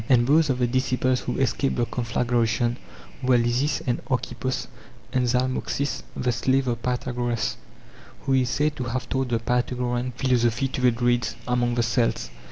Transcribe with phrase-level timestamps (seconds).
[0.09, 2.77] And those of the disciples who escaped the conflagration
[3.21, 4.65] were Lysis and Archippos
[5.13, 7.55] and Zalmoxis the slave of Pythagoras,
[8.21, 12.31] who is said to have taught the Pythagorean philosophy to the Druids among the Celts.!